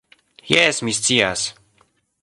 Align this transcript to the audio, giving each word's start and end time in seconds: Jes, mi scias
Jes, 0.53 0.79
mi 0.87 0.95
scias 0.99 1.45